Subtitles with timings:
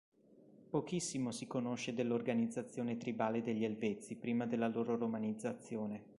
[0.71, 6.05] Pochissimo si conosce dell'organizzazione tribale degli Elvezi prima della loro romanizzazione.